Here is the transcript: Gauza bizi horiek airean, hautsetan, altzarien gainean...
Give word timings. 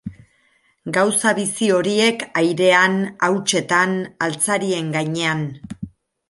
Gauza 0.95 1.33
bizi 1.39 1.69
horiek 1.75 2.25
airean, 2.41 2.97
hautsetan, 3.29 3.95
altzarien 4.29 4.91
gainean... 4.97 5.47